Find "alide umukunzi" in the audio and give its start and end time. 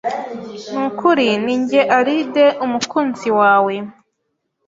1.97-3.29